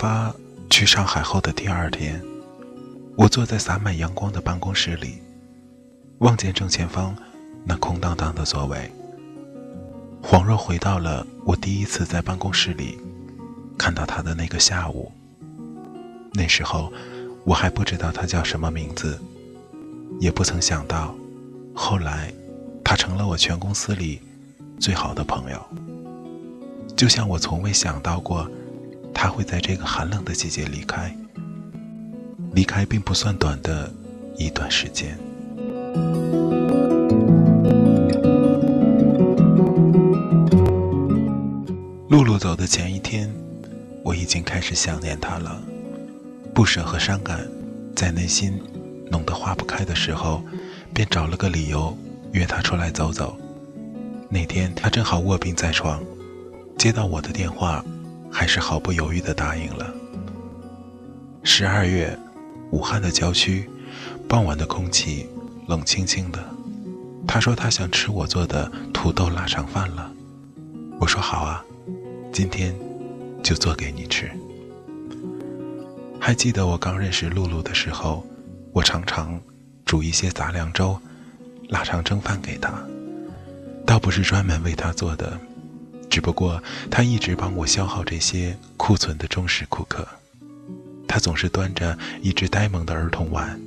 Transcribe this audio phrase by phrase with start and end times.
[0.00, 0.34] 发
[0.70, 2.18] 去上海后的第二天，
[3.18, 5.18] 我坐在洒满阳光的办公室里，
[6.20, 7.14] 望见正前方
[7.66, 8.90] 那空荡荡的座位，
[10.22, 12.98] 恍若回到了我第一次在办公室里
[13.76, 15.12] 看到他的那个下午。
[16.32, 16.90] 那时候
[17.44, 19.20] 我还不知道他叫什么名字。
[20.18, 21.14] 也不曾想到，
[21.74, 22.32] 后来，
[22.82, 24.18] 他成了我全公司里
[24.78, 25.62] 最好的朋友。
[26.96, 28.50] 就像我从未想到过，
[29.14, 31.14] 他会在这个寒冷的季节离开。
[32.52, 33.92] 离开并不算短的
[34.36, 35.16] 一段时间。
[42.08, 43.32] 露露走的前一天，
[44.02, 45.62] 我已经开始想念他了，
[46.52, 47.46] 不舍和伤感
[47.94, 48.60] 在内心。
[49.08, 50.42] 弄得化不开的时候，
[50.92, 51.96] 便找了个理由
[52.32, 53.36] 约他出来走走。
[54.28, 56.00] 那天他正好卧病在床，
[56.78, 57.84] 接到我的电话，
[58.30, 59.92] 还是毫不犹豫地答应了。
[61.42, 62.18] 十二月，
[62.70, 63.68] 武汉的郊区，
[64.28, 65.28] 傍晚的空气
[65.66, 66.38] 冷清清的。
[67.26, 70.10] 他说他想吃我做的土豆腊肠饭了。
[70.98, 71.64] 我说好啊，
[72.32, 72.74] 今天
[73.42, 74.30] 就做给你吃。
[76.18, 78.24] 还记得我刚认识露露的时候。
[78.72, 79.36] 我常常
[79.84, 80.96] 煮一些杂粮粥、
[81.70, 82.72] 腊肠蒸饭给她，
[83.84, 85.36] 倒不是专门为她做的，
[86.10, 90.06] 只不过他一直帮我消耗这些库存的忠实顾客。
[91.06, 93.58] 他总是端着一只呆萌的儿童碗，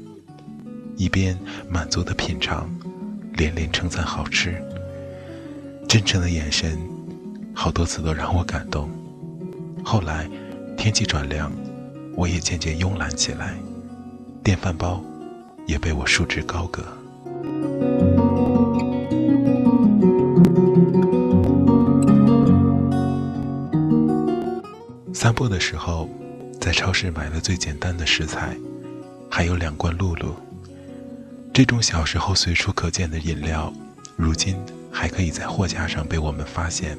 [0.98, 1.38] 一边
[1.70, 2.70] 满足地品尝，
[3.34, 4.62] 连连称赞好吃。
[5.88, 6.78] 真诚的眼神，
[7.54, 8.90] 好多次都让我感动。
[9.84, 10.30] 后来
[10.78, 11.52] 天气转凉，
[12.16, 13.56] 我也渐渐慵懒起来。
[14.44, 15.04] 电饭煲
[15.66, 16.84] 也被我束之高阁。
[25.24, 26.10] 散步的时候，
[26.60, 28.58] 在超市买了最简单的食材，
[29.32, 30.36] 还有两罐露露。
[31.54, 33.72] 这种小时候随处可见的饮料，
[34.18, 34.58] 如今
[34.92, 36.98] 还可以在货架上被我们发现，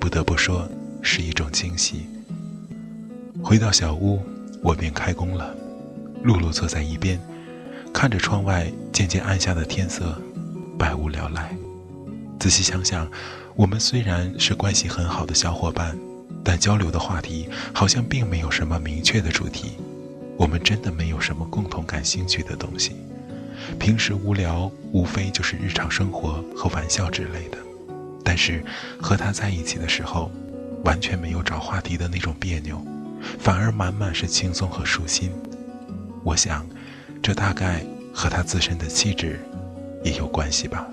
[0.00, 0.68] 不得不说
[1.02, 2.04] 是一种惊喜。
[3.40, 4.20] 回到小屋，
[4.60, 5.54] 我便开工了。
[6.24, 7.16] 露露坐在一边，
[7.94, 10.20] 看着窗外渐渐暗下的天色，
[10.76, 11.56] 百无聊赖。
[12.40, 13.08] 仔细想想，
[13.54, 15.96] 我们虽然是关系很好的小伙伴，
[16.44, 19.72] 但交流的话题好像并没有什么明确的主题。
[20.36, 22.96] 我们真的没有什么共同感兴趣的东西。
[23.78, 27.58] 平时无聊，无非就是日常生活和玩笑之类的。
[28.24, 28.64] 但是
[29.00, 30.30] 和他在一起的时候，
[30.84, 32.80] 完全没有找话题的那种别扭，
[33.38, 35.30] 反而满满是轻松和舒心。
[36.24, 36.66] 我想，
[37.22, 39.38] 这大概和他自身的气质
[40.02, 40.88] 也有关系吧。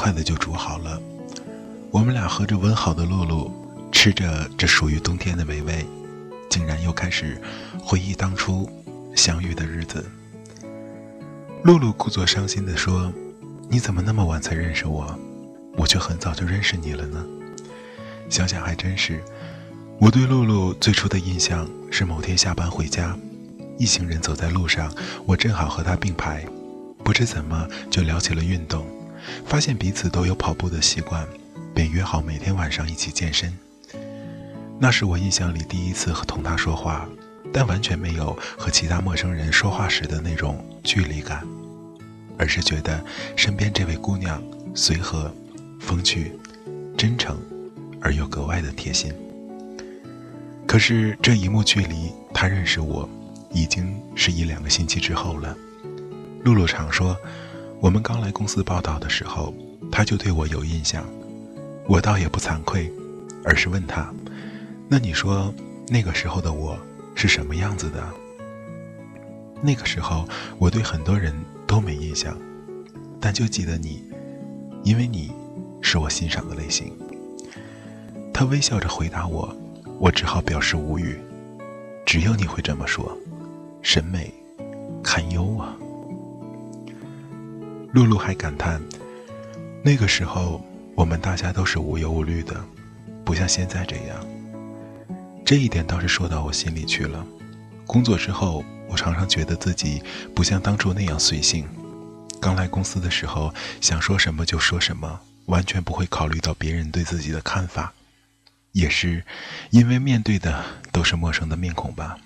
[0.00, 0.98] 筷子就煮好了，
[1.90, 3.52] 我们俩喝着温好的露露，
[3.92, 5.84] 吃着这属于冬天的美味，
[6.48, 7.38] 竟然又开始
[7.78, 8.66] 回忆当初
[9.14, 10.02] 相遇的日子。
[11.64, 13.12] 露露故作伤心地说
[13.68, 15.14] ：“你怎么那么晚才认识我？
[15.76, 17.22] 我却很早就认识你了呢。”
[18.30, 19.22] 想想还真是，
[19.98, 23.14] 我对露露最初的印象是某天下班回家，
[23.76, 24.90] 一行人走在路上，
[25.26, 26.42] 我正好和她并排，
[27.04, 28.86] 不知怎么就聊起了运动，
[29.44, 31.26] 发现彼此都有跑步的习惯，
[31.74, 33.56] 便约好每天晚上一起健身。
[34.78, 37.08] 那是我印象里第一次和同他说话。
[37.52, 41.44] 但完全没有和其他陌生人说话时的那种距离感，
[42.38, 44.40] 而是觉得身边这位姑娘
[44.72, 45.34] 随和、
[45.80, 46.38] 风趣、
[46.96, 47.36] 真诚，
[48.00, 49.12] 而又格外的贴心。
[50.64, 53.08] 可是这一幕距离他认识我，
[53.50, 55.56] 已经是一两个星期之后了。
[56.44, 57.16] 露露常说，
[57.80, 59.54] 我们刚来公司报道的时候，
[59.90, 61.02] 他就对我有印象。
[61.86, 62.92] 我倒也不惭愧，
[63.42, 64.12] 而是问他
[64.86, 65.52] ：“那你说
[65.88, 66.78] 那个时候的我
[67.14, 68.06] 是什么样子的？”
[69.62, 70.28] 那个时候，
[70.58, 71.34] 我对很多人
[71.66, 72.36] 都没印象，
[73.18, 74.04] 但就记得你，
[74.84, 75.32] 因为你
[75.80, 76.92] 是我欣赏的类型。
[78.32, 79.56] 他微笑着回答我，
[79.98, 81.18] 我只好表示无语。
[82.04, 83.16] 只有你会这么说，
[83.80, 84.32] 审美
[85.02, 85.76] 堪忧啊。
[87.92, 88.80] 露露还感叹，
[89.82, 90.64] 那个时候
[90.94, 92.60] 我们大家都是无忧无虑的，
[93.24, 94.26] 不像现在这样。
[95.44, 97.24] 这一点倒是说到我心里去了。
[97.86, 98.64] 工作之后。
[98.90, 100.02] 我常常觉得自己
[100.34, 101.64] 不像当初那样随性。
[102.40, 107.92] 刚来公司的时候，想说什么就说什么，完全不会考虑到别人对自己的看法。
[108.72, 109.22] 也是
[109.70, 112.18] 因为面对的都是陌生的面孔吧。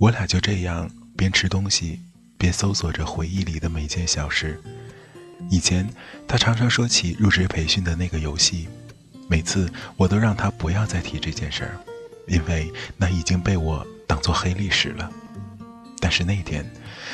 [0.00, 2.00] 我俩就这样边吃东西，
[2.38, 4.58] 边搜索着回忆里的每件小事。
[5.50, 5.86] 以前，
[6.26, 8.66] 他常常说起入职培训的那个游戏，
[9.28, 11.76] 每次我都让他不要再提这件事儿，
[12.26, 15.12] 因为那已经被我当做黑历史了。
[16.00, 16.64] 但是那天，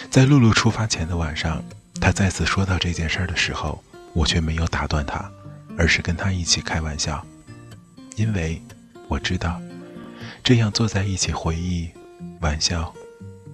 [0.08, 1.60] 在露露出发前的晚上，
[2.00, 5.28] 他再次说到这件事儿的时候，我却没有打断他，
[5.76, 7.26] 而是跟他一起开玩笑，
[8.14, 8.62] 因为
[9.08, 9.60] 我知道，
[10.44, 11.90] 这样坐在一起回忆、
[12.40, 12.94] 玩笑、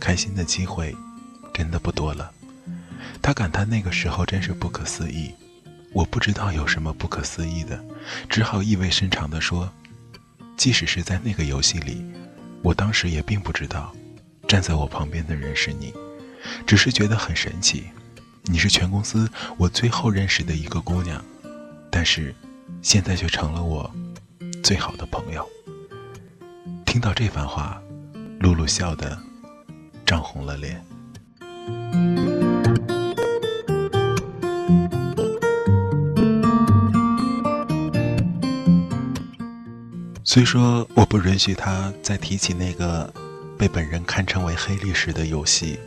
[0.00, 0.94] 开心的机会，
[1.52, 2.32] 真的不多了。
[3.20, 5.32] 他感叹那个时候真是不可思议，
[5.92, 7.82] 我不知道有什么不可思议的，
[8.28, 9.70] 只好意味深长地说
[10.56, 12.04] ：“即使是在那个游戏里，
[12.62, 13.94] 我当时也并不知道，
[14.48, 15.92] 站在我旁边的人是你，
[16.66, 17.84] 只是觉得很神奇。
[18.44, 21.24] 你是全公司我最后认识的一个姑娘，
[21.90, 22.34] 但是
[22.82, 23.88] 现在却成了我
[24.64, 25.48] 最好的朋友。”
[26.84, 27.80] 听到这番话，
[28.42, 29.16] 露露笑得
[30.04, 30.84] 涨红了脸。
[40.24, 43.12] 虽说我不允许他再提起那个
[43.56, 45.78] 被本人堪称为黑历史的游戏，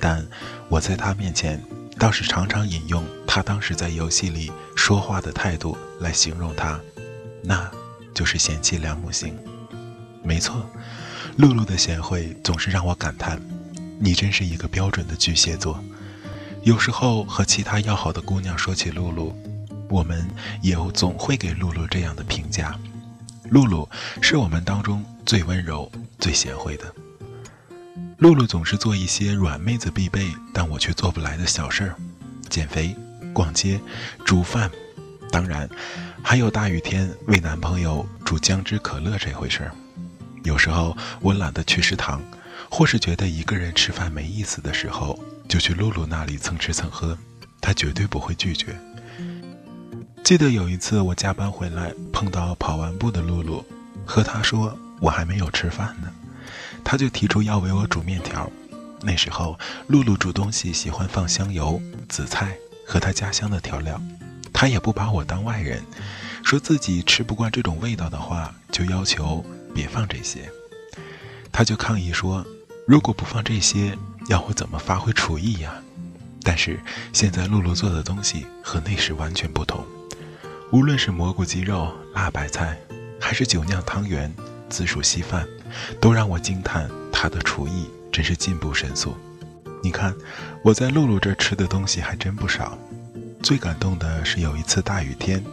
[0.00, 0.24] 但
[0.68, 1.60] 我在他面前
[1.98, 6.78] 倒是常常引用他当时在游戏里说话的态度来形容他，
[7.42, 7.68] 那
[8.14, 9.36] 就是贤妻良母型。
[10.22, 10.64] 没错，
[11.36, 13.40] 露露的贤惠总是让我感叹，
[13.98, 15.82] 你真是一个标准的巨蟹座。
[16.62, 19.36] 有时候和其他要好的姑娘说起露露，
[19.90, 20.26] 我们
[20.62, 22.78] 也总会给露露这样的评价。
[23.50, 23.88] 露露
[24.22, 26.94] 是我们当中最温柔、最贤惠的。
[28.18, 31.96] 露露总是做一些软妹子必备，但我却做不来的小事儿：
[32.48, 32.96] 减肥、
[33.34, 33.78] 逛街、
[34.24, 34.70] 煮饭，
[35.30, 35.68] 当然
[36.22, 39.74] 还有大雨天为男朋友煮姜汁可乐这回事儿。
[40.44, 42.22] 有时候我懒得去食堂，
[42.70, 45.18] 或是觉得一个人吃饭没意思的时候，
[45.48, 47.16] 就去露露那里蹭吃蹭喝，
[47.60, 48.78] 她绝对不会拒绝。
[50.22, 53.64] 记得有一次我加班回来，碰到跑完步的露露，
[54.04, 56.08] 和她说我还没有吃饭呢，
[56.84, 58.50] 她就提出要为我煮面条。
[59.00, 62.54] 那时候露露煮东西喜欢放香油、紫菜
[62.86, 64.00] 和她家乡的调料，
[64.52, 65.82] 她也不把我当外人，
[66.42, 70.50] 说自己吃不惯这种味道的话，就要求别放这些。
[71.52, 72.46] 他就抗议说，
[72.86, 75.74] 如果不放这些，要我怎么发挥厨艺呀？
[76.42, 76.78] 但是
[77.12, 79.84] 现在露露做的东西和那时完全不同。
[80.70, 82.78] 无论是蘑菇鸡肉、辣白菜，
[83.20, 84.32] 还是酒酿汤圆、
[84.68, 85.46] 紫薯稀饭，
[86.00, 89.16] 都让我惊叹她的厨艺真是进步神速。
[89.82, 90.14] 你看，
[90.62, 92.76] 我在露露这吃的东西还真不少。
[93.44, 95.44] 最感动的是有一次大雨天，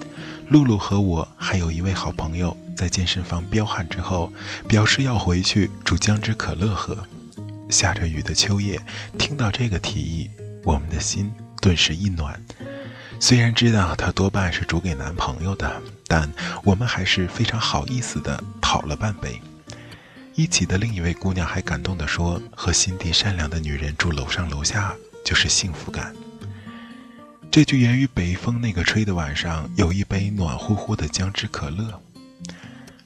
[0.48, 4.32] 露露和我还有一位好朋友在健身房彪悍之后，
[4.66, 6.98] 表示要回去煮姜汁可乐喝。
[7.70, 8.82] 下着雨的秋夜，
[9.20, 10.30] 听到这个提议，
[10.64, 12.42] 我们的心顿时一暖。
[13.20, 16.32] 虽然知道她多半是煮给男朋友的，但
[16.64, 19.42] 我们还是非常好意思的讨了半杯。
[20.36, 24.96] 一起的另一位姑娘还感动地说：“和心地善良的女人住楼上楼下
[25.26, 26.16] 就是幸福感。”
[27.52, 32.02] 这句源于北风那个吹的晚上有一杯暖乎乎的姜汁可乐。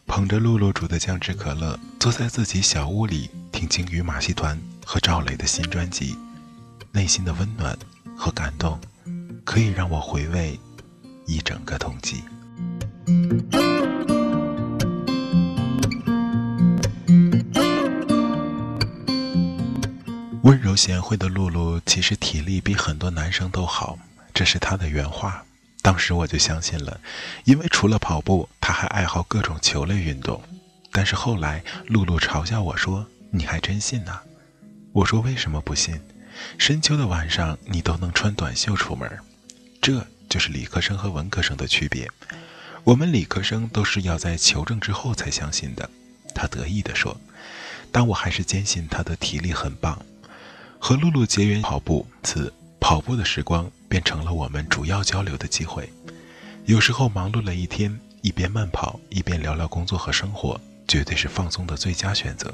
[0.05, 6.15] 捧着露露煮的姜汁可乐坐在自己小屋里听鲸鱼马戏团和赵磊的新专辑
[6.91, 7.75] 内心的温暖
[8.15, 8.79] 和感动
[9.43, 10.59] 可以让我回味
[11.25, 12.23] 一整个冬季。
[20.43, 23.97] 温柔贤惠的露露其实体力比很多男生都好
[24.35, 25.43] 这是他的原话。
[25.81, 26.99] 当时我就相信了，
[27.45, 30.43] 因为除了跑步，他还爱好各种球类运动。
[30.91, 34.19] 但是后来，露露嘲笑我说：“你还真信呐？”
[34.91, 36.01] 我说：“为什么不信？
[36.57, 39.09] 深秋的晚上，你都能穿短袖出门，
[39.81, 42.11] 这就是理科生和文科生的区别。
[42.83, 45.89] 我们理科生都是要在求证之后才相信的。”
[46.35, 47.17] 他得意地说。
[47.91, 50.05] 但我还是坚信他的体力很棒。
[50.77, 52.53] 和露露结缘跑步，此
[52.85, 55.91] 跑步的时光变成了我们主要交流的机会。
[56.65, 62.53] 有时候忙碌了一天，一边慢跑一边聊聊工作和生活，绝对是放松的最佳选择。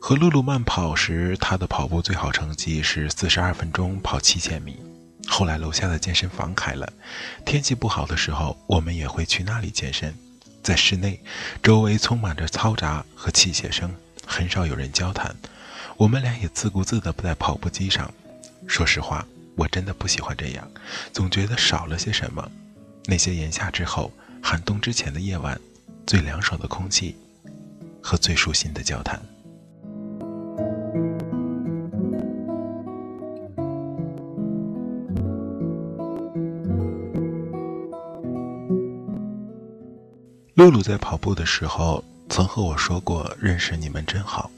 [0.00, 4.78] 和露露慢跑时，她的跑步最好成绩是四十二分钟跑七千米。
[5.28, 6.90] 后来楼下的健身房开了，
[7.44, 10.14] 天气不好的时候，我们也会去那里健身。
[10.62, 11.20] 在室内，
[11.62, 13.94] 周围充满着嘈杂和器械声。
[14.24, 15.36] 很少有人交谈，
[15.98, 18.10] 我们俩也自顾自地在跑步机上。
[18.66, 19.26] 说实话，
[19.56, 20.68] 我真的不喜欢这样，
[21.12, 22.50] 总觉得少了些什么。
[23.06, 25.60] 那些炎夏之后、寒冬之前的夜晚，
[26.06, 27.16] 最凉爽的空气
[28.02, 29.20] 和最舒心的交谈。
[40.54, 42.04] 露露在跑步的时候。
[42.28, 44.50] 曾和我说过认识你们真好，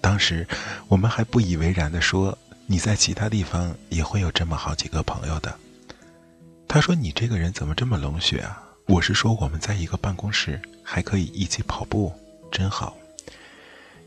[0.00, 0.48] 当时
[0.86, 2.38] 我们还不以为然地说
[2.70, 5.58] 你在其他地方也会有这么好几个朋友的。
[6.68, 8.62] 他说你这个人怎么这么冷血啊？
[8.86, 12.12] 我是说我们在一个办公室还可以一起跑步，
[12.52, 12.94] 真好。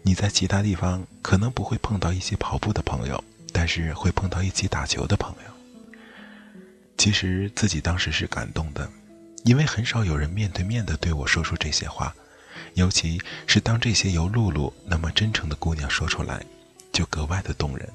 [0.04, 5.52] 你在其他地方可能不会碰到一起跑步的朋友，但是会碰到一起打球的朋友。
[7.00, 8.88] 其实自己当时是感动的，
[9.44, 12.14] 因为很少有人面对面的对我说出这些话。
[12.76, 16.46] 尤其是当这些由露露那么真诚的姑娘说出来，
[16.94, 17.90] 就格外的动人。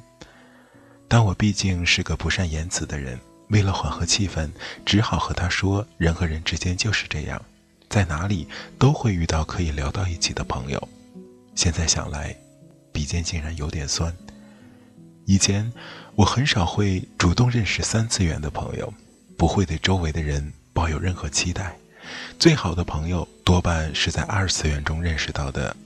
[1.08, 4.50] 但我毕竟是个不善言辞的人，为了缓和气氛，
[4.84, 7.40] 只好和他说：人和人之间就是这样，
[7.88, 8.48] 在哪里
[8.78, 10.88] 都会遇到可以聊到一起的朋友。
[11.54, 12.36] 现在想来，
[12.92, 14.14] 笔尖竟然有点酸。
[15.26, 15.72] 以前
[16.14, 18.92] 我很少会主动认识三次元的朋友，
[19.36, 21.76] 不会对周围的人抱有任何期待。
[22.38, 25.76] 最好的朋友多半是在二次元中认识到的，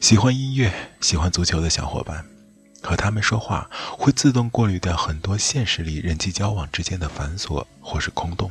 [0.00, 2.24] 喜欢音乐、喜欢足球的小伙伴，
[2.82, 3.68] 和他们说话
[3.98, 8.50] 会自动过滤掉很多现实里人际交往之间的繁琐或是空洞。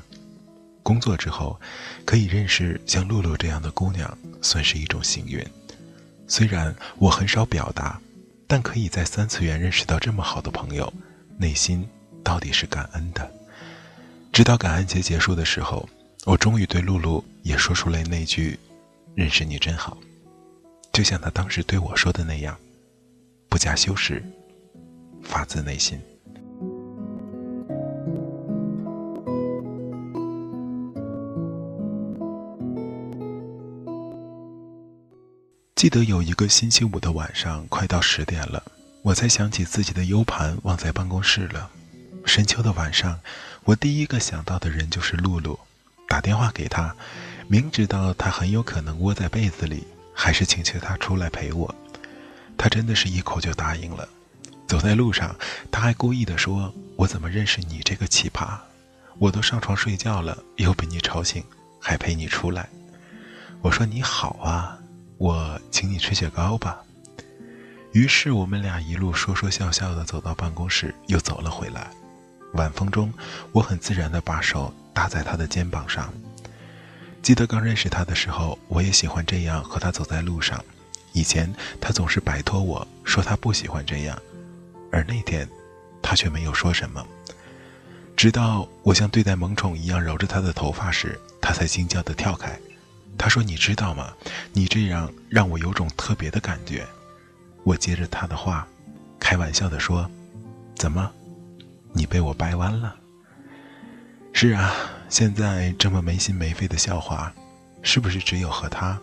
[0.83, 1.59] 工作之后，
[2.05, 5.45] 可以认识像露露这样的姑娘，算是一种幸运。
[6.27, 7.99] 虽然我很少表达，
[8.47, 10.91] 但可以在三次元认识到这么好的朋友，
[11.37, 11.87] 内心
[12.23, 13.31] 到底是感恩的。
[14.31, 15.87] 直到感恩节结束的时候。
[16.25, 18.59] 我终于对露露也说出了那句
[19.15, 19.97] ：“认识你真好。”
[20.91, 22.55] 就像她当时对我说的那样，
[23.49, 24.23] 不加修饰，
[25.23, 25.99] 发自内心。
[35.75, 38.61] 记得有一个星期五的晚上，快到十点了，
[39.01, 41.71] 我才想起自己的 U 盘忘在办公室了。
[42.25, 43.19] 深秋的晚上，
[43.63, 45.57] 我第一个想到的人就是露露。
[46.07, 46.93] 打电话给她，
[47.47, 51.73] 明知道她很有可能窝在被子里，还是请求她出来陪我。
[52.59, 54.07] 他真的是一口就答应了。
[54.67, 55.33] 走在路上，
[55.71, 58.59] 他还故意的说：“我怎么认识你这个奇葩？
[59.17, 61.41] 我都上床睡觉了，又被你吵醒，
[61.79, 62.67] 还陪你出来。”
[63.63, 64.77] 我说：“你好啊，
[65.17, 66.77] 我请你吃雪糕吧。”
[67.93, 71.89] 于是我们俩一路说说笑笑的走到办公室，又走了回来。
[72.53, 73.11] 晚风中，
[73.53, 74.73] 我很自然的把手。
[74.91, 76.13] 搭在他的肩膀上。
[77.21, 80.61] 记得刚认识他的时候，我也喜欢这样和他走在路上。
[81.13, 84.19] 以前他总是摆脱我说他不喜欢这样，
[84.91, 85.47] 而那天，
[86.01, 87.05] 他却没有说什么。
[88.15, 92.59] 直到我像对待萌宠一样揉着他的头发时，他才惊叫的跳开。
[93.17, 94.13] 他说：“你知道吗？
[94.53, 96.85] 你这样让我有种特别的感觉。”
[97.63, 98.67] 我接着他的话，
[99.19, 100.09] 开玩笑的说
[100.75, 101.11] ：“怎么，
[101.91, 102.95] 你被我掰弯了？”
[104.31, 104.73] 是啊，
[105.09, 107.33] 现在这么没心没肺的笑话，
[107.81, 108.99] 是不是只有和他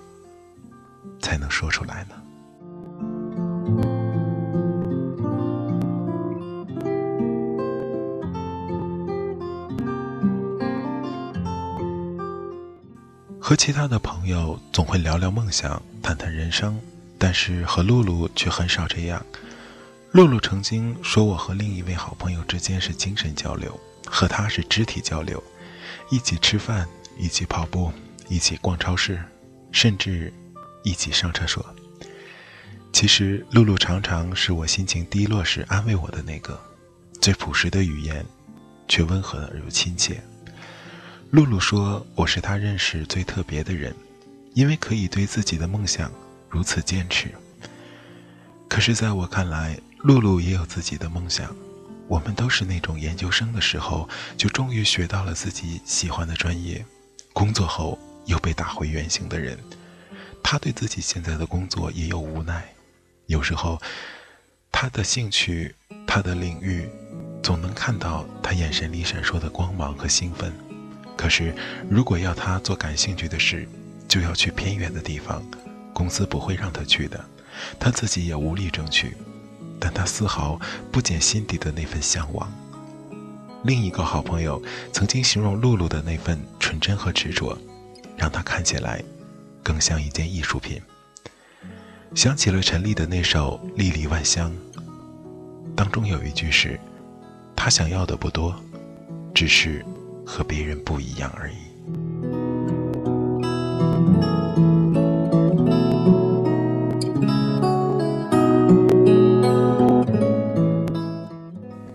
[1.21, 2.15] 才能说出来呢？
[13.41, 16.81] 和其他的朋友总会聊聊梦想，谈谈人生，
[17.17, 19.25] 但是和露露却很少这样。
[20.13, 23.79] 露露曾经说，我和另一位好朋友之间是精神交流。
[24.09, 25.43] 和他是肢体交流，
[26.11, 26.87] 一起吃饭，
[27.19, 27.91] 一起跑步，
[28.29, 29.21] 一起逛超市，
[29.73, 30.33] 甚至
[30.87, 31.67] 一起上厕所。
[32.93, 36.59] 其实，露露常常是我心情低落时安慰我的那个，
[37.21, 38.25] 最朴实的语言，
[38.87, 40.23] 却温和而又亲切。
[41.33, 43.93] 露露说：“我是她认识最特别的人，
[44.55, 46.09] 因为可以对自己的梦想
[46.49, 47.35] 如此坚持。”
[48.71, 51.53] 可是，在我看来，露露也有自己的梦想。
[52.07, 56.87] 我们都是那种研究生的时候就终于学到了自己喜欢的专业，
[57.33, 59.59] 工作后又被打回原形的人。
[60.49, 62.73] 他对自己现在的工作也有无奈。
[63.27, 63.83] 有时候，
[64.71, 65.75] 他的兴趣，
[66.07, 66.89] 他的领域，
[67.43, 70.53] 总能看到他眼神里闪烁的光芒和兴奋。
[71.17, 71.53] 可是，
[71.91, 73.69] 如果要他做感兴趣的事，
[74.07, 75.43] 就要去偏远的地方，
[75.93, 77.25] 公司不会让他去的，
[77.81, 79.17] 他自己也无力争取。
[79.81, 80.61] 但他丝毫
[80.93, 82.49] 不减心底的那份向往。
[83.65, 84.63] 另一个好朋友
[84.93, 87.59] 曾经形容露露的那份纯真和执着，
[88.17, 89.03] 让他看起来
[89.67, 90.81] 更像一件艺术品。
[92.15, 94.53] 想起了陈粒的那首《粒粒万香》，
[95.75, 96.79] 当中有一句是
[97.57, 98.55] ：“他想要的不多，
[99.35, 99.85] 只是
[100.25, 101.57] 和别人不一样而已。”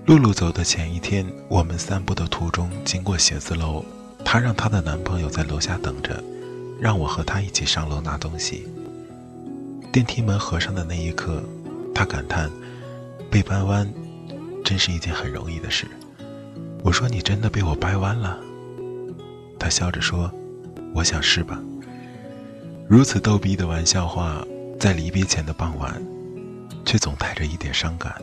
[0.08, 3.86] 露露走的前一天，我们散步的途中经过写字楼，
[4.26, 6.22] 她让她的男朋友在楼下等着，
[6.82, 8.68] 让我和他一起上楼拿东西。
[9.92, 11.44] 电梯门合上的那一刻，
[11.94, 12.50] 他感叹
[13.30, 13.88] ：“被掰弯，
[14.66, 15.88] 真是一件很容易的事。”
[16.84, 18.40] 我说：“你真的被我掰弯了？”
[19.60, 20.32] 他笑着说
[20.96, 21.62] ：“我想是吧。”
[22.90, 24.44] 如此逗逼的玩笑话，
[24.80, 26.02] 在离别前的傍晚，
[26.84, 28.20] 却总带着一点伤感。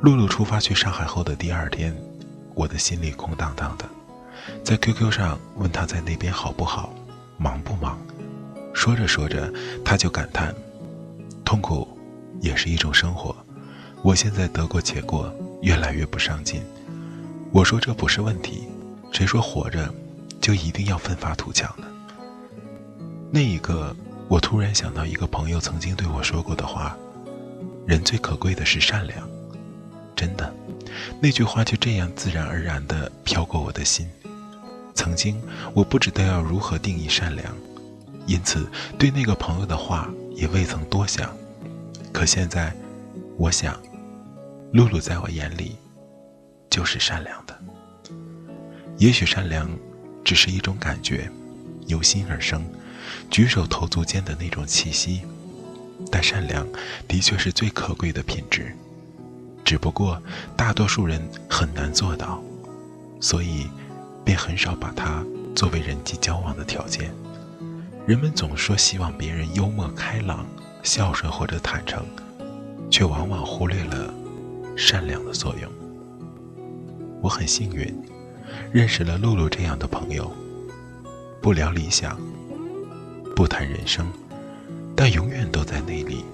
[0.00, 1.94] 露露出发去上海后的第二天，
[2.54, 3.84] 我的心里空荡荡的，
[4.62, 6.94] 在 QQ 上问他在那边好不好，
[7.36, 7.98] 忙不忙。
[8.72, 9.52] 说着说着，
[9.84, 10.54] 他就感叹
[11.44, 11.86] ：“痛苦
[12.40, 13.34] 也是一种生活。
[14.02, 16.62] 我现在得过且过，越来越不上进。”
[17.52, 18.66] 我说：“这不是问题，
[19.12, 19.88] 谁说活着
[20.40, 21.86] 就一定要奋发图强呢？”
[23.30, 23.94] 那一刻，
[24.28, 26.96] 我突然想到一个朋友曾经对我说过的话
[27.86, 29.28] ：“人最可贵的是善良。”
[30.16, 30.52] 真的，
[31.20, 34.08] 那句话就这样自然而然地飘过我的心。
[34.94, 35.40] 曾经
[35.74, 37.54] 我不知道要如何定义善良，
[38.26, 38.66] 因此
[38.98, 41.36] 对那个朋友的话也未曾多想。
[42.12, 42.72] 可现在，
[43.36, 43.76] 我想，
[44.72, 45.76] 露露在我眼里
[46.70, 47.58] 就是善良的。
[48.98, 49.68] 也许善良
[50.24, 51.28] 只是一种感觉，
[51.86, 52.64] 由心而生，
[53.30, 55.22] 举手投足间的那种气息。
[56.10, 56.66] 但善良
[57.08, 58.74] 的确是最可贵的品质。
[59.64, 60.22] 只不过
[60.56, 62.42] 大多数人很难做到，
[63.20, 63.66] 所以
[64.24, 67.12] 便很少把它作为人际交往的条件。
[68.06, 70.46] 人们总说希望别人幽默开朗、
[70.82, 72.04] 孝顺或者坦诚，
[72.90, 74.12] 却往往忽略了
[74.76, 75.70] 善良的作用。
[77.22, 77.94] 我很幸运，
[78.72, 80.30] 认识了露露这样的朋友，
[81.40, 82.20] 不聊理想，
[83.34, 84.06] 不谈人生，
[84.94, 86.24] 但永远都在那里，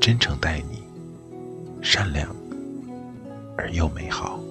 [0.00, 0.82] 真诚待你，
[1.80, 2.28] 善良。
[3.56, 4.41] 而又美好。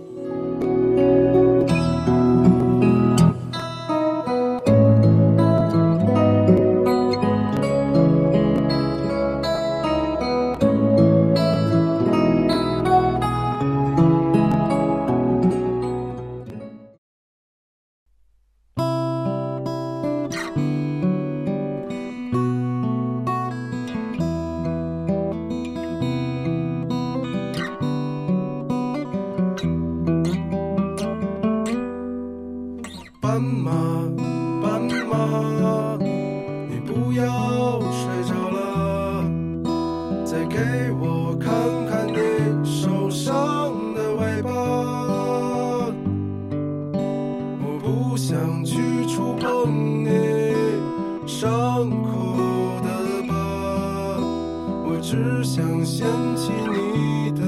[55.12, 57.42] 只想掀起你的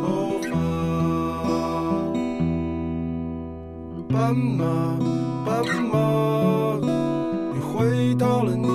[0.00, 0.50] 头发，
[4.08, 4.64] 斑马，
[5.44, 6.78] 斑马，
[7.52, 8.68] 你回到了你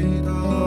[0.00, 0.59] fade out.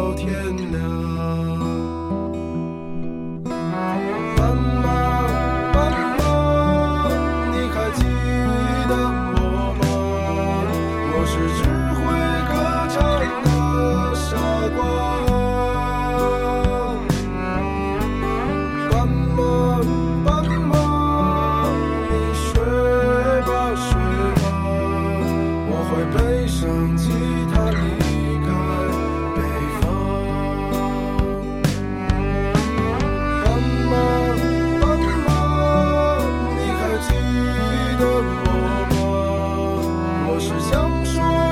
[40.63, 41.42] 想说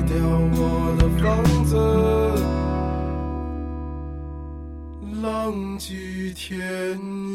[0.00, 1.76] 卖掉我的房子，
[5.20, 6.58] 浪迹天
[6.98, 7.29] 涯。